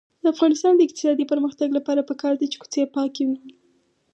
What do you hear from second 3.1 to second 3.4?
وي.